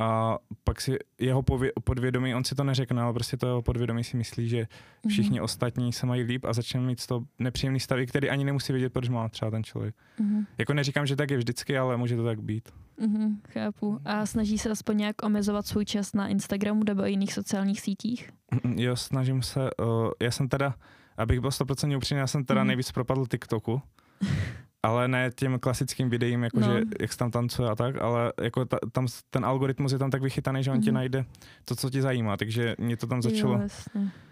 a 0.00 0.38
pak 0.64 0.80
si 0.80 0.98
jeho 1.18 1.42
podvědomí, 1.84 2.34
on 2.34 2.44
si 2.44 2.54
to 2.54 2.64
neřekne, 2.64 3.02
ale 3.02 3.12
prostě 3.12 3.36
to 3.36 3.46
jeho 3.46 3.62
podvědomí 3.62 4.04
si 4.04 4.16
myslí, 4.16 4.48
že 4.48 4.66
všichni 5.08 5.40
mm-hmm. 5.40 5.44
ostatní 5.44 5.92
se 5.92 6.06
mají 6.06 6.22
líp 6.22 6.44
a 6.44 6.52
začne 6.52 6.80
mít 6.80 7.06
toho 7.06 7.26
nepříjemný 7.38 7.80
stavy, 7.80 8.06
který 8.06 8.30
ani 8.30 8.44
nemusí 8.44 8.72
vědět, 8.72 8.92
proč 8.92 9.08
má 9.08 9.28
třeba 9.28 9.50
ten 9.50 9.64
člověk. 9.64 9.94
Mm-hmm. 10.20 10.46
Jako 10.58 10.74
neříkám, 10.74 11.06
že 11.06 11.16
tak 11.16 11.30
je 11.30 11.36
vždycky, 11.36 11.78
ale 11.78 11.96
může 11.96 12.16
to 12.16 12.24
tak 12.24 12.40
být. 12.40 12.68
Mm-hmm, 13.00 13.36
chápu. 13.48 14.00
A 14.04 14.26
snaží 14.26 14.58
se 14.58 14.70
aspoň 14.70 14.96
nějak 14.96 15.16
omezovat 15.22 15.66
svůj 15.66 15.84
čas 15.84 16.12
na 16.12 16.28
Instagramu 16.28 16.84
nebo 16.84 17.04
jiných 17.04 17.32
sociálních 17.32 17.80
sítích? 17.80 18.30
Jo, 18.74 18.96
snažím 18.96 19.42
se. 19.42 19.60
Uh, 19.60 20.10
já 20.22 20.30
jsem 20.30 20.48
teda, 20.48 20.74
abych 21.16 21.40
byl 21.40 21.50
100% 21.50 21.96
upřímný, 21.96 22.18
já 22.18 22.26
jsem 22.26 22.44
teda 22.44 22.62
mm-hmm. 22.62 22.66
nejvíc 22.66 22.92
propadl 22.92 23.26
TikToku. 23.26 23.82
ale 24.82 25.08
ne 25.08 25.30
těm 25.34 25.58
klasickým 25.58 26.10
videím, 26.10 26.44
jakože 26.44 26.68
no. 26.68 26.90
jak 27.00 27.12
se 27.12 27.18
tam 27.18 27.30
tancuje 27.30 27.70
a 27.70 27.74
tak, 27.74 28.02
ale 28.02 28.32
jako 28.42 28.64
ta, 28.64 28.78
tam 28.92 29.06
ten 29.30 29.44
algoritmus 29.44 29.92
je 29.92 29.98
tam 29.98 30.10
tak 30.10 30.22
vychytaný, 30.22 30.62
že 30.62 30.70
on 30.70 30.76
mm-hmm. 30.76 30.82
ti 30.82 30.90
mhm. 30.90 30.94
najde 30.94 31.24
to, 31.64 31.76
co 31.76 31.90
ti 31.90 32.02
zajímá, 32.02 32.36
takže 32.36 32.74
mě 32.78 32.96
to 32.96 33.06
tam 33.06 33.22
začalo 33.22 33.60
jo, 33.60 33.68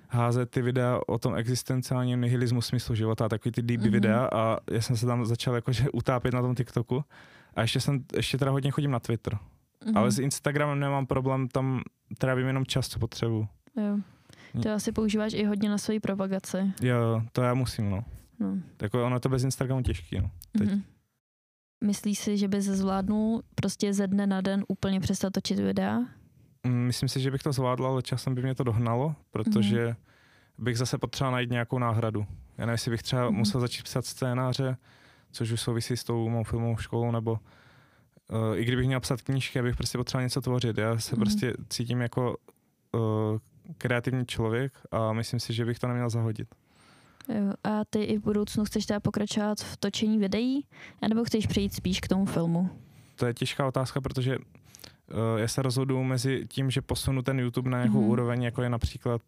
házet 0.08 0.50
ty 0.50 0.62
videa 0.62 1.00
o 1.06 1.18
tom 1.18 1.34
existenciálním 1.34 2.20
nihilismu 2.20 2.62
smyslu 2.62 2.94
života, 2.94 3.24
a 3.24 3.28
takový 3.28 3.52
ty 3.52 3.62
deep 3.62 3.80
mm-hmm. 3.80 3.90
videa 3.90 4.28
a 4.32 4.58
já 4.70 4.80
jsem 4.80 4.96
se 4.96 5.06
tam 5.06 5.26
začal 5.26 5.54
jakože 5.54 5.90
utápět 5.92 6.34
na 6.34 6.42
tom 6.42 6.54
TikToku 6.54 7.04
a 7.54 7.60
ještě 7.60 7.80
jsem, 7.80 8.04
ještě 8.16 8.38
teda 8.38 8.50
hodně 8.50 8.70
chodím 8.70 8.90
na 8.90 9.00
Twitter. 9.00 9.34
Mm-hmm. 9.34 9.98
Ale 9.98 10.10
s 10.10 10.18
Instagramem 10.18 10.80
nemám 10.80 11.06
problém, 11.06 11.48
tam 11.48 11.82
trávím 12.18 12.46
jenom 12.46 12.66
čas, 12.66 12.88
co 12.88 12.98
potřebuju. 12.98 13.48
Jo. 13.76 13.98
To 14.62 14.72
asi 14.72 14.92
používáš 14.92 15.32
i 15.32 15.44
hodně 15.44 15.68
na 15.68 15.78
svoji 15.78 16.00
propagaci. 16.00 16.72
Jo, 16.82 17.22
to 17.32 17.42
já 17.42 17.54
musím, 17.54 17.90
no. 17.90 18.04
No. 18.40 18.58
Tak 18.76 18.94
ono 18.94 19.20
to 19.20 19.28
bez 19.28 19.44
Instagramu 19.44 19.82
těžký, 19.82 20.20
no. 20.20 20.30
Teď. 20.58 20.68
Mm-hmm. 20.68 20.82
Myslíš 21.84 22.18
si, 22.18 22.38
že 22.38 22.48
bys 22.48 22.64
zvládnul 22.64 23.42
prostě 23.54 23.94
ze 23.94 24.06
dne 24.06 24.26
na 24.26 24.40
den 24.40 24.64
úplně 24.68 25.00
přestat 25.00 25.32
točit 25.32 25.58
videa? 25.58 25.98
Mm, 26.66 26.86
myslím 26.86 27.08
si, 27.08 27.20
že 27.20 27.30
bych 27.30 27.42
to 27.42 27.52
zvládl, 27.52 27.86
ale 27.86 28.02
časem 28.02 28.34
by 28.34 28.42
mě 28.42 28.54
to 28.54 28.64
dohnalo, 28.64 29.14
protože 29.30 29.88
mm. 29.88 30.64
bych 30.64 30.78
zase 30.78 30.98
potřeboval 30.98 31.32
najít 31.32 31.50
nějakou 31.50 31.78
náhradu. 31.78 32.26
Já 32.58 32.66
nevím, 32.66 32.72
jestli 32.72 32.90
bych 32.90 33.02
třeba 33.02 33.30
mm. 33.30 33.36
musel 33.36 33.60
začít 33.60 33.82
psat 33.82 34.06
scénáře, 34.06 34.76
což 35.32 35.50
už 35.50 35.60
souvisí 35.60 35.96
s 35.96 36.04
tou 36.04 36.28
mou 36.28 36.44
filmovou 36.44 36.76
školou, 36.76 37.10
nebo 37.10 37.32
uh, 37.32 38.58
i 38.58 38.64
kdybych 38.64 38.86
měl 38.86 39.00
psat 39.00 39.22
knížky, 39.22 39.58
abych 39.58 39.76
prostě 39.76 39.98
potřeboval 39.98 40.26
něco 40.26 40.40
tvořit. 40.40 40.78
Já 40.78 40.98
se 40.98 41.16
mm. 41.16 41.20
prostě 41.20 41.52
cítím 41.68 42.00
jako 42.00 42.36
uh, 42.94 43.00
kreativní 43.78 44.26
člověk 44.26 44.72
a 44.90 45.12
myslím 45.12 45.40
si, 45.40 45.52
že 45.52 45.64
bych 45.64 45.78
to 45.78 45.88
neměl 45.88 46.10
zahodit. 46.10 46.54
Jo, 47.28 47.52
a 47.64 47.84
ty 47.90 48.04
i 48.04 48.18
v 48.18 48.22
budoucnu 48.22 48.64
chceš 48.64 48.86
teda 48.86 49.00
pokračovat 49.00 49.60
v 49.60 49.76
točení 49.76 50.18
videí, 50.18 50.64
nebo 51.08 51.24
chceš 51.24 51.46
přejít 51.46 51.74
spíš 51.74 52.00
k 52.00 52.08
tomu 52.08 52.24
filmu? 52.24 52.70
To 53.16 53.26
je 53.26 53.34
těžká 53.34 53.66
otázka, 53.66 54.00
protože 54.00 54.38
uh, 54.38 54.44
já 55.36 55.48
se 55.48 55.62
rozhodu 55.62 56.04
mezi 56.04 56.44
tím, 56.48 56.70
že 56.70 56.82
posunu 56.82 57.22
ten 57.22 57.40
YouTube 57.40 57.70
na 57.70 57.78
nějakou 57.78 58.00
mm-hmm. 58.00 58.10
úroveň, 58.10 58.42
jako 58.42 58.62
je 58.62 58.68
například 58.68 59.22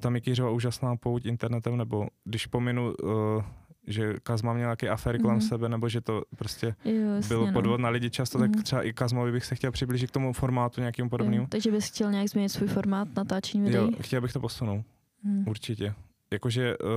ta 0.00 0.10
Mikýřova 0.10 0.50
úžasná 0.50 0.96
pouť 0.96 1.26
internetem, 1.26 1.76
nebo 1.76 2.08
když 2.24 2.46
pominu, 2.46 2.94
uh, 3.02 3.42
že 3.86 4.14
Kazma 4.22 4.52
měl 4.52 4.66
nějaký 4.66 4.88
aféry 4.88 5.18
kolem 5.18 5.38
mm-hmm. 5.38 5.48
sebe, 5.48 5.68
nebo 5.68 5.88
že 5.88 6.00
to 6.00 6.22
prostě 6.36 6.74
jo, 6.84 7.20
byl 7.28 7.46
no. 7.46 7.52
podvod 7.52 7.80
na 7.80 7.88
lidi 7.88 8.10
často, 8.10 8.38
mm-hmm. 8.38 8.54
tak 8.54 8.62
třeba 8.62 8.82
i 8.82 8.92
Kazmovi 8.92 9.32
bych 9.32 9.44
se 9.44 9.54
chtěl 9.54 9.72
přiblížit 9.72 10.10
k 10.10 10.14
tomu 10.14 10.32
formátu 10.32 10.80
nějakým 10.80 11.08
podobnému. 11.08 11.46
takže 11.46 11.70
bys 11.70 11.86
chtěl 11.86 12.10
nějak 12.10 12.28
změnit 12.28 12.48
svůj 12.48 12.68
formát 12.68 13.08
natáčení 13.16 13.64
videí? 13.64 13.84
Jo, 13.84 13.90
chtěl 14.00 14.20
bych 14.20 14.32
to 14.32 14.40
posunout. 14.40 14.84
Mm. 15.22 15.44
Určitě. 15.48 15.94
Jakože 16.32 16.78
uh, 16.78 16.88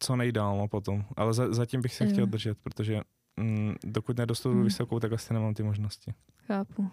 co 0.00 0.16
nejdál 0.16 0.58
no, 0.58 0.68
potom, 0.68 1.04
ale 1.16 1.34
za, 1.34 1.52
zatím 1.52 1.80
bych 1.80 1.94
se 1.94 2.04
jo. 2.04 2.10
chtěl 2.10 2.26
držet, 2.26 2.58
protože 2.62 3.00
mm, 3.36 3.74
dokud 3.84 4.18
nedostudu 4.18 4.54
mm. 4.54 4.64
vysokou, 4.64 5.00
tak 5.00 5.12
asi 5.12 5.34
nemám 5.34 5.54
ty 5.54 5.62
možnosti. 5.62 6.14
Chápu. 6.46 6.90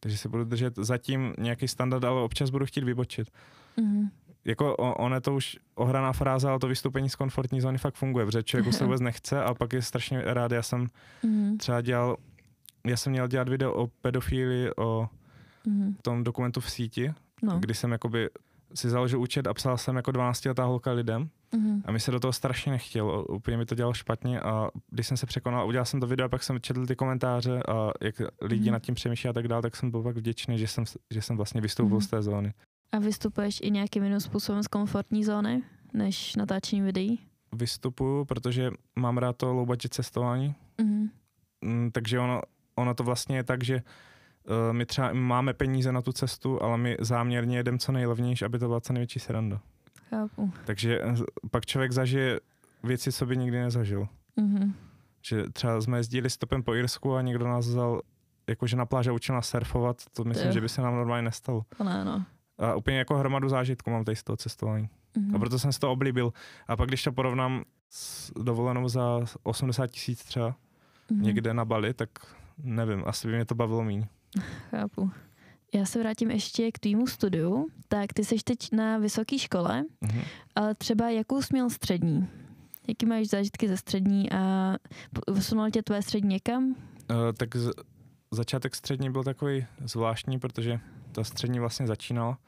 Takže 0.00 0.18
se 0.18 0.28
budu 0.28 0.44
držet 0.44 0.74
zatím 0.76 1.34
nějaký 1.38 1.68
standard, 1.68 2.04
ale 2.04 2.22
občas 2.22 2.50
budu 2.50 2.66
chtít 2.66 2.84
vybočit. 2.84 3.30
Mm. 3.76 4.08
Jako 4.44 4.76
on 4.76 5.12
je 5.12 5.20
to 5.20 5.34
už 5.34 5.58
ohraná 5.74 6.12
fráze, 6.12 6.48
ale 6.48 6.58
to 6.58 6.68
vystoupení 6.68 7.08
z 7.08 7.16
komfortní 7.16 7.60
zóny 7.60 7.78
fakt 7.78 7.94
funguje, 7.94 8.26
protože 8.26 8.42
člověk 8.42 8.74
se 8.74 8.84
vůbec 8.84 9.00
nechce 9.00 9.44
a 9.44 9.54
pak 9.54 9.72
je 9.72 9.82
strašně 9.82 10.22
rád. 10.24 10.52
Já 10.52 10.62
jsem 10.62 10.86
mm. 11.22 11.58
třeba 11.58 11.80
dělal, 11.80 12.16
já 12.86 12.96
jsem 12.96 13.12
měl 13.12 13.28
dělat 13.28 13.48
video 13.48 13.72
o 13.72 13.86
pedofílii, 13.86 14.70
o 14.76 15.08
mm. 15.66 15.96
tom 16.02 16.24
dokumentu 16.24 16.60
v 16.60 16.70
síti, 16.70 17.12
no. 17.42 17.58
kdy 17.58 17.74
jsem 17.74 17.92
jakoby 17.92 18.28
si 18.74 18.90
založil 18.90 19.20
účet 19.20 19.46
a 19.46 19.54
psal 19.54 19.78
jsem 19.78 19.96
jako 19.96 20.12
12 20.12 20.44
letá 20.44 20.64
holka 20.64 20.92
lidem 20.92 21.28
mm-hmm. 21.52 21.82
a 21.84 21.92
mi 21.92 22.00
se 22.00 22.10
do 22.10 22.20
toho 22.20 22.32
strašně 22.32 22.72
nechtělo, 22.72 23.24
úplně 23.24 23.56
mi 23.56 23.66
to 23.66 23.74
dělalo 23.74 23.94
špatně 23.94 24.40
a 24.40 24.70
když 24.90 25.06
jsem 25.06 25.16
se 25.16 25.26
překonal, 25.26 25.68
udělal 25.68 25.84
jsem 25.84 26.00
to 26.00 26.06
video 26.06 26.26
a 26.26 26.28
pak 26.28 26.42
jsem 26.42 26.60
četl 26.60 26.86
ty 26.86 26.96
komentáře 26.96 27.62
a 27.68 27.92
jak 28.00 28.14
lidi 28.40 28.68
mm-hmm. 28.68 28.72
nad 28.72 28.82
tím 28.82 28.94
přemýšlí 28.94 29.30
a 29.30 29.32
tak 29.32 29.48
dále, 29.48 29.62
tak 29.62 29.76
jsem 29.76 29.90
byl 29.90 30.02
pak 30.02 30.16
vděčný, 30.16 30.58
že 30.58 30.66
jsem, 30.66 30.84
že 31.10 31.22
jsem 31.22 31.36
vlastně 31.36 31.60
vystoupil 31.60 31.98
mm-hmm. 31.98 32.04
z 32.04 32.10
té 32.10 32.22
zóny. 32.22 32.54
A 32.92 32.98
vystupuješ 32.98 33.60
i 33.62 33.70
nějakým 33.70 34.04
jiným 34.04 34.20
způsobem 34.20 34.62
z 34.62 34.66
komfortní 34.66 35.24
zóny, 35.24 35.62
než 35.94 36.36
natáčení 36.36 36.82
videí? 36.82 37.18
Vystupuju, 37.52 38.24
protože 38.24 38.70
mám 38.96 39.18
rád 39.18 39.36
to 39.36 39.52
low 39.52 39.66
budget 39.66 39.94
cestování, 39.94 40.54
mm-hmm. 40.78 41.08
mm, 41.64 41.90
takže 41.90 42.18
ono, 42.18 42.40
ono 42.74 42.94
to 42.94 43.04
vlastně 43.04 43.36
je 43.36 43.44
tak, 43.44 43.64
že 43.64 43.74
Uh, 43.74 44.09
my 44.72 44.86
třeba 44.86 45.12
máme 45.12 45.54
peníze 45.54 45.92
na 45.92 46.02
tu 46.02 46.12
cestu, 46.12 46.62
ale 46.62 46.78
my 46.78 46.96
záměrně 47.00 47.56
jedeme 47.56 47.78
co 47.78 47.92
nejlevnější, 47.92 48.44
aby 48.44 48.58
to 48.58 48.66
byla 48.66 48.80
co 48.80 48.92
největší 48.92 49.20
sranda. 49.20 49.60
Chápu. 50.10 50.52
Takže 50.64 51.00
eh, 51.02 51.14
pak 51.50 51.66
člověk 51.66 51.92
zažije 51.92 52.40
věci, 52.82 53.12
co 53.12 53.26
by 53.26 53.36
nikdy 53.36 53.60
nezažil. 53.60 54.08
Mm-hmm. 54.38 54.72
Že 55.22 55.50
třeba 55.52 55.80
jsme 55.80 55.98
jezdili 55.98 56.30
stopem 56.30 56.62
po 56.62 56.74
Irsku 56.74 57.14
a 57.14 57.22
někdo 57.22 57.48
nás 57.48 57.66
vzal 57.68 58.00
jakože 58.48 58.76
na 58.76 58.86
pláže 58.86 59.12
učil 59.12 59.34
nás 59.34 59.48
surfovat, 59.48 59.96
to 60.12 60.24
myslím, 60.24 60.46
jo. 60.46 60.52
že 60.52 60.60
by 60.60 60.68
se 60.68 60.82
nám 60.82 60.94
normálně 60.94 61.22
nestalo. 61.22 61.64
To 61.76 61.84
ne, 61.84 62.04
no. 62.04 62.24
A 62.58 62.74
úplně 62.74 62.98
jako 62.98 63.18
hromadu 63.18 63.48
zážitku 63.48 63.90
mám 63.90 64.04
tady 64.04 64.16
z 64.16 64.22
toho 64.22 64.36
cestování. 64.36 64.88
Mm-hmm. 65.16 65.36
A 65.36 65.38
proto 65.38 65.58
jsem 65.58 65.72
si 65.72 65.78
to 65.78 65.92
oblíbil. 65.92 66.32
A 66.68 66.76
pak 66.76 66.88
když 66.88 67.02
to 67.02 67.12
porovnám 67.12 67.64
s 67.90 68.32
dovolenou 68.42 68.88
za 68.88 69.20
80 69.42 69.86
tisíc 69.86 70.24
třeba 70.24 70.50
mm-hmm. 70.50 71.20
někde 71.20 71.54
na 71.54 71.64
Bali, 71.64 71.94
tak 71.94 72.08
nevím, 72.58 73.02
asi 73.06 73.28
by 73.28 73.34
mě 73.34 73.44
to 73.44 73.54
bavilo 73.54 73.84
méně. 73.84 74.08
Chápu. 74.70 75.10
Já 75.74 75.84
se 75.84 75.98
vrátím 75.98 76.30
ještě 76.30 76.72
k 76.72 76.78
tvýmu 76.78 77.06
studiu. 77.06 77.68
Tak 77.88 78.12
ty 78.12 78.24
jsi 78.24 78.36
teď 78.44 78.72
na 78.72 78.98
vysoké 78.98 79.38
škole, 79.38 79.84
mm-hmm. 80.02 80.24
ale 80.54 80.74
třeba 80.74 81.10
jakou 81.10 81.42
jsi 81.42 81.48
měl 81.52 81.70
střední? 81.70 82.28
Jaký 82.88 83.06
máš 83.06 83.26
zážitky 83.26 83.68
ze 83.68 83.76
střední 83.76 84.32
a 84.32 84.74
posunul 85.26 85.70
tě 85.70 85.82
tvoje 85.82 86.02
střední 86.02 86.28
někam? 86.28 86.64
Uh, 86.64 87.16
tak 87.36 87.56
z, 87.56 87.70
začátek 88.30 88.74
střední 88.74 89.10
byl 89.10 89.24
takový 89.24 89.66
zvláštní, 89.84 90.38
protože 90.38 90.80
ta 91.12 91.24
střední 91.24 91.60
vlastně 91.60 91.86
začínala 91.86 92.38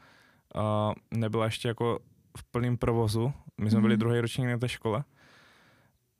a 0.54 0.92
nebyla 1.10 1.44
ještě 1.44 1.68
jako 1.68 1.98
v 2.38 2.44
plném 2.44 2.76
provozu. 2.76 3.32
My 3.60 3.70
jsme 3.70 3.78
mm-hmm. 3.78 3.82
byli 3.82 3.96
druhý 3.96 4.20
ročník 4.20 4.48
na 4.48 4.58
té 4.58 4.68
škole 4.68 5.04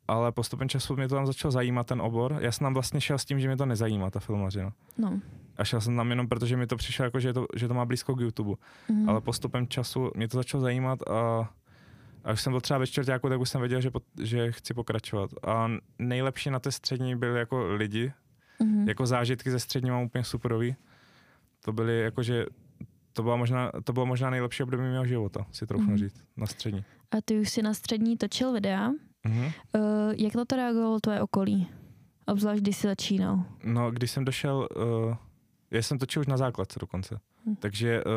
ale 0.09 0.33
postupem 0.33 0.69
času 0.69 0.97
mě 0.97 1.09
to 1.09 1.15
tam 1.15 1.27
začalo 1.27 1.53
zajímat 1.53 1.87
ten 1.87 2.03
obor. 2.03 2.37
Já 2.41 2.53
jsem 2.53 2.65
tam 2.65 2.75
vlastně 2.75 3.01
šel 3.01 3.19
s 3.19 3.25
tím, 3.25 3.41
že 3.41 3.49
mě 3.49 3.57
to 3.57 3.67
nezajímá, 3.67 4.11
ta 4.11 4.21
filmařina. 4.21 4.73
No. 4.99 5.21
A 5.63 5.65
šel 5.65 5.81
jsem 5.81 5.97
tam 5.97 6.11
jenom 6.11 6.29
protože 6.29 6.57
mi 6.57 6.67
to 6.67 6.77
přišlo 6.77 7.05
jako, 7.05 7.21
že 7.21 7.33
to, 7.33 7.47
že 7.57 7.69
to 7.69 7.75
má 7.75 7.85
blízko 7.85 8.15
k 8.15 8.21
YouTube. 8.21 8.55
Mm. 8.89 9.09
Ale 9.09 9.21
postupem 9.21 9.69
času 9.69 10.11
mě 10.15 10.29
to 10.29 10.37
začalo 10.37 10.61
zajímat 10.61 10.99
a, 11.09 11.51
a 12.25 12.33
už 12.33 12.41
jsem 12.41 12.53
byl 12.53 12.61
třeba 12.61 12.79
ve 12.79 12.87
čtvrtáku, 12.87 13.29
tak 13.29 13.41
už 13.41 13.49
jsem 13.49 13.61
věděl, 13.61 13.81
že, 13.81 13.91
po, 13.91 14.01
že 14.23 14.53
chci 14.53 14.75
pokračovat. 14.75 15.31
A 15.47 15.71
nejlepší 15.99 16.51
na 16.51 16.59
té 16.59 16.73
střední 16.73 17.17
byli 17.17 17.39
jako 17.39 17.67
lidi. 17.75 18.13
Mm. 18.63 18.89
Jako 18.89 19.07
zážitky 19.07 19.51
ze 19.51 19.61
střední 19.61 19.91
mám 19.91 20.03
úplně 20.03 20.25
superový. 20.25 20.77
To 21.65 21.73
byly 21.73 22.01
jako, 22.01 22.23
že 22.23 22.47
to, 23.13 23.23
bylo 23.23 23.39
možná, 23.39 23.73
to 23.85 23.93
bylo 23.93 24.07
možná 24.07 24.31
nejlepší 24.31 24.63
období 24.63 24.83
mého 24.83 25.07
života, 25.07 25.47
si 25.53 25.67
trochu 25.67 25.91
mm. 25.91 25.97
říct, 25.97 26.25
na 26.37 26.47
střední. 26.47 26.85
A 27.11 27.17
ty 27.25 27.41
už 27.41 27.51
si 27.51 27.63
na 27.63 27.75
střední 27.75 28.17
točil 28.17 28.53
videa. 28.53 28.91
Mm-hmm. 29.25 29.53
Uh, 29.77 30.15
jak 30.17 30.35
na 30.35 30.45
to 30.45 30.57
reagovalo 30.57 31.01
tvoje 31.01 31.21
okolí? 31.21 31.69
Obzvlášť, 32.27 32.61
když 32.61 32.77
jsi 32.77 32.87
začínal. 32.87 33.45
No, 33.65 33.91
když 33.91 34.11
jsem 34.11 34.25
došel, 34.25 34.69
uh, 34.77 35.17
já 35.73 35.83
jsem 35.83 35.99
točil 35.99 36.21
už 36.21 36.27
na 36.27 36.37
základce 36.37 36.79
dokonce. 36.81 37.21
Hm. 37.47 37.57
Takže 37.57 38.05
uh, 38.05 38.13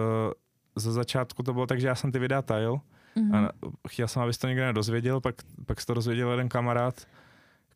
za 0.75 0.91
začátku 0.91 1.43
to 1.43 1.53
bylo 1.53 1.67
tak, 1.67 1.81
že 1.81 1.87
já 1.87 1.95
jsem 1.95 2.11
ty 2.11 2.19
videa 2.19 2.41
tajil 2.41 2.81
mm-hmm. 3.15 3.35
a 3.35 3.51
chtěl 3.87 4.07
jsem, 4.07 4.21
abys 4.21 4.37
to 4.37 4.47
nikdo 4.47 4.65
nedozvěděl, 4.65 5.21
pak, 5.21 5.35
pak 5.65 5.81
se 5.81 5.87
to 5.87 5.93
dozvěděl 5.93 6.31
jeden 6.31 6.49
kamarád, 6.49 7.07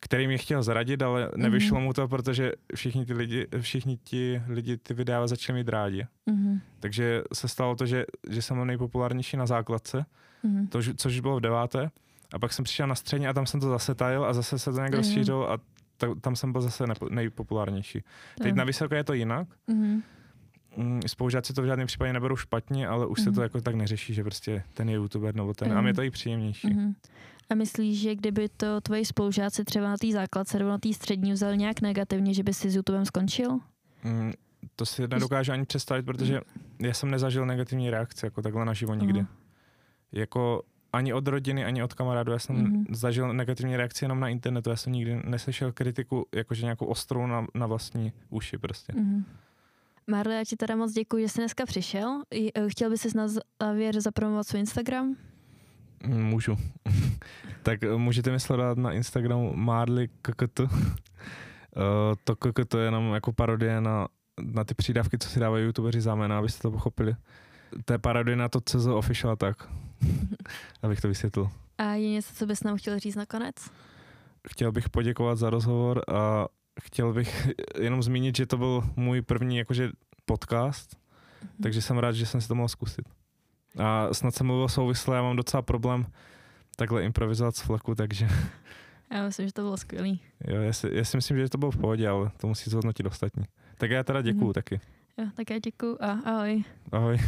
který 0.00 0.26
mě 0.26 0.38
chtěl 0.38 0.62
zradit, 0.62 1.02
ale 1.02 1.30
nevyšlo 1.36 1.78
mm-hmm. 1.78 1.82
mu 1.82 1.92
to, 1.92 2.08
protože 2.08 2.52
všichni 2.74 3.06
ty 3.06 3.12
lidi, 3.12 3.46
všichni 3.60 3.96
ti 3.96 4.42
lidi 4.48 4.76
ty 4.76 4.94
videa 4.94 5.26
začali 5.26 5.58
mít 5.58 5.68
rádi. 5.68 6.06
Mm-hmm. 6.30 6.60
Takže 6.80 7.22
se 7.32 7.48
stalo 7.48 7.76
to, 7.76 7.86
že, 7.86 8.04
že 8.30 8.42
jsem 8.42 8.56
byl 8.56 8.66
nejpopulárnější 8.66 9.36
na 9.36 9.46
základce, 9.46 10.06
mm-hmm. 10.44 10.68
to, 10.68 10.78
což 10.96 11.20
bylo 11.20 11.36
v 11.36 11.40
deváté. 11.40 11.90
A 12.32 12.38
pak 12.38 12.52
jsem 12.52 12.64
přišel 12.64 12.86
na 12.86 12.94
střední 12.94 13.28
a 13.28 13.32
tam 13.32 13.46
jsem 13.46 13.60
to 13.60 13.68
zase 13.68 13.94
tajil 13.94 14.24
a 14.24 14.32
zase 14.32 14.58
se 14.58 14.70
to 14.70 14.76
nějak 14.76 14.90
mm-hmm. 14.90 14.96
rozšířilo 14.96 15.50
a 15.50 15.58
ta, 16.00 16.14
tam 16.20 16.36
jsem 16.36 16.52
byl 16.52 16.60
zase 16.60 16.86
nepo, 16.86 17.08
nejpopulárnější. 17.08 18.02
Teď 18.42 18.52
mm. 18.52 18.58
na 18.58 18.64
vysoké 18.64 18.96
je 18.96 19.04
to 19.04 19.12
jinak. 19.12 19.48
Mm-hmm. 19.68 20.02
Spolužáci 21.06 21.52
to 21.52 21.62
v 21.62 21.66
žádném 21.66 21.86
případě 21.86 22.12
neberou 22.12 22.36
špatně, 22.36 22.88
ale 22.88 23.06
už 23.06 23.18
mm-hmm. 23.18 23.24
se 23.24 23.30
to 23.30 23.40
mhm. 23.40 23.42
jako 23.42 23.60
tak 23.60 23.74
neřeší, 23.74 24.14
že 24.14 24.22
prostě 24.22 24.62
ten 24.74 24.88
je 24.88 24.94
youtuber 24.94 25.34
nebo 25.34 25.54
ten. 25.54 25.68
Mm-hmm. 25.68 25.78
A 25.78 25.80
mě 25.80 25.94
to 25.94 26.02
i 26.02 26.10
příjemnější. 26.10 26.68
Mm-hmm. 26.68 26.94
A 27.50 27.54
myslíš, 27.54 28.00
že 28.00 28.14
kdyby 28.14 28.48
to 28.48 28.80
tvoji 28.80 29.04
spolužáci 29.04 29.64
třeba 29.64 29.88
na 29.88 29.96
té 29.96 30.12
základce 30.12 30.58
nebo 30.58 30.70
na 30.70 30.78
té 30.78 30.92
střední 30.92 31.32
vzal 31.32 31.56
nějak 31.56 31.80
negativně, 31.80 32.34
že 32.34 32.42
by 32.42 32.54
si 32.54 32.70
s 32.70 32.76
YouTubem 32.76 33.04
skončil? 33.04 33.58
Mm, 34.04 34.32
to 34.76 34.86
si 34.86 35.08
nedokážu 35.08 35.52
ani 35.52 35.64
představit, 35.64 36.02
protože 36.02 36.34
mm. 36.34 36.86
já 36.86 36.94
jsem 36.94 37.10
nezažil 37.10 37.46
negativní 37.46 37.90
reakci 37.90 38.26
jako 38.26 38.42
takhle 38.42 38.64
na 38.64 38.72
živo 38.72 38.94
nikdy. 38.94 39.20
Uh-huh. 39.20 39.26
Jako 40.12 40.62
ani 40.92 41.12
od 41.12 41.28
rodiny, 41.28 41.64
ani 41.64 41.82
od 41.82 41.94
kamarádů. 41.94 42.32
Já 42.32 42.38
jsem 42.38 42.56
mm-hmm. 42.56 42.94
zažil 42.94 43.32
negativní 43.32 43.76
reakci 43.76 44.04
jenom 44.04 44.20
na 44.20 44.28
internetu. 44.28 44.70
Já 44.70 44.76
jsem 44.76 44.92
nikdy 44.92 45.22
neslyšel 45.24 45.72
kritiku, 45.72 46.26
jakože 46.34 46.62
nějakou 46.62 46.86
ostrou 46.86 47.26
na, 47.26 47.46
na 47.54 47.66
vlastní 47.66 48.12
uši 48.30 48.58
prostě. 48.58 48.92
Mm-hmm. 48.92 49.24
Marle, 50.06 50.34
já 50.34 50.44
ti 50.44 50.56
teda 50.56 50.76
moc 50.76 50.92
děkuji, 50.92 51.24
že 51.24 51.28
jsi 51.28 51.40
dneska 51.40 51.66
přišel. 51.66 52.22
Eh, 52.54 52.68
chtěl 52.68 52.90
bys 52.90 53.14
na 53.14 53.26
závěr 53.62 54.00
zapromovat 54.00 54.46
svůj 54.46 54.60
Instagram? 54.60 55.16
Můžu. 56.06 56.56
tak 57.62 57.82
eh, 57.82 57.96
můžete 57.96 58.30
mi 58.30 58.40
sledovat 58.40 58.78
na 58.78 58.92
Instagramu 58.92 59.56
Marley 59.56 60.08
KKT. 60.22 60.60
uh, 60.60 60.66
to 62.24 62.36
KKT 62.36 62.74
je 62.74 62.80
jenom 62.80 63.14
jako 63.14 63.32
parodie 63.32 63.80
na, 63.80 64.08
na 64.42 64.64
ty 64.64 64.74
přídavky, 64.74 65.18
co 65.18 65.28
si 65.28 65.40
dávají 65.40 65.64
youtuberi 65.64 66.00
za 66.00 66.14
jména, 66.14 66.38
abyste 66.38 66.62
to 66.62 66.70
pochopili. 66.70 67.16
To 67.84 67.92
je 67.92 67.98
parodie 67.98 68.36
na 68.36 68.48
to, 68.48 68.60
co 68.60 68.96
official 68.96 69.36
tak. 69.36 69.68
abych 70.82 71.00
to 71.00 71.08
vysvětlil. 71.08 71.50
A 71.78 71.84
je 71.84 72.10
něco, 72.10 72.34
co 72.34 72.46
bys 72.46 72.62
nám 72.62 72.76
chtěl 72.76 72.98
říct 72.98 73.14
nakonec? 73.14 73.54
Chtěl 74.48 74.72
bych 74.72 74.88
poděkovat 74.88 75.38
za 75.38 75.50
rozhovor 75.50 76.02
a 76.14 76.46
chtěl 76.82 77.12
bych 77.12 77.48
jenom 77.80 78.02
zmínit, 78.02 78.36
že 78.36 78.46
to 78.46 78.56
byl 78.56 78.84
můj 78.96 79.22
první 79.22 79.56
jakože 79.56 79.90
podcast, 80.24 80.94
mm-hmm. 80.96 81.62
takže 81.62 81.82
jsem 81.82 81.98
rád, 81.98 82.12
že 82.12 82.26
jsem 82.26 82.40
si 82.40 82.48
to 82.48 82.54
mohl 82.54 82.68
zkusit. 82.68 83.08
A 83.78 84.14
snad 84.14 84.34
jsem 84.34 84.46
mluvil 84.46 84.68
souvisle, 84.68 85.16
já 85.16 85.22
mám 85.22 85.36
docela 85.36 85.62
problém 85.62 86.06
takhle 86.76 87.04
improvizovat 87.04 87.56
z 87.56 87.60
fleku, 87.60 87.94
takže... 87.94 88.28
Já 89.12 89.26
myslím, 89.26 89.46
že 89.46 89.52
to 89.52 89.62
bylo 89.62 89.76
skvělý. 89.76 90.20
Jo, 90.46 90.60
já 90.60 90.72
si, 90.72 90.88
já 90.92 91.04
si 91.04 91.16
myslím, 91.16 91.38
že 91.38 91.48
to 91.48 91.58
bylo 91.58 91.70
v 91.70 91.76
pohodě, 91.76 92.08
ale 92.08 92.30
to 92.36 92.46
musí 92.46 92.70
zhodnotit 92.70 93.06
ostatní. 93.06 93.44
Tak 93.78 93.90
já 93.90 94.02
teda 94.02 94.22
děkuju 94.22 94.50
mm-hmm. 94.50 94.52
taky. 94.52 94.80
Jo, 95.18 95.26
tak 95.34 95.50
já 95.50 95.58
děkuju 95.58 95.96
a 96.00 96.12
ahoj. 96.12 96.64
Ahoj. 96.92 97.18